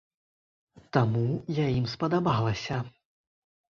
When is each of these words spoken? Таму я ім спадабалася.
Таму 0.97 1.23
я 1.65 1.69
ім 1.79 1.85
спадабалася. 1.95 2.85